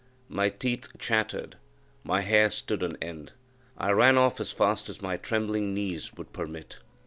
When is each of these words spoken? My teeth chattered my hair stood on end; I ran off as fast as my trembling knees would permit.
My 0.29 0.49
teeth 0.49 0.87
chattered 0.97 1.57
my 2.03 2.21
hair 2.21 2.49
stood 2.49 2.81
on 2.81 2.95
end; 3.03 3.33
I 3.77 3.91
ran 3.91 4.17
off 4.17 4.39
as 4.41 4.51
fast 4.51 4.89
as 4.89 4.99
my 4.99 5.15
trembling 5.15 5.75
knees 5.75 6.11
would 6.15 6.33
permit. 6.33 6.77